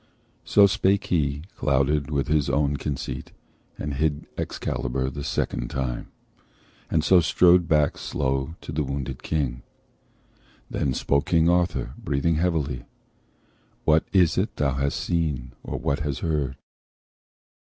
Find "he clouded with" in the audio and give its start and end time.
1.13-2.27